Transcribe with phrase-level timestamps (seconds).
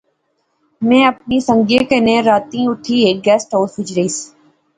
[0.87, 4.17] میں اپنے سنگئیں کنے راتی اتھیں ہیک گیسٹ ہائوس وچ رہیس